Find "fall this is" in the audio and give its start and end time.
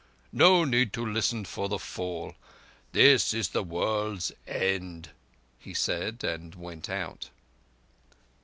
1.77-3.49